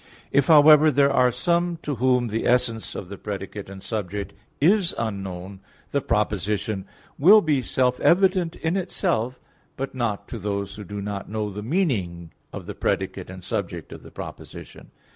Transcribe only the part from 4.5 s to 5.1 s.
is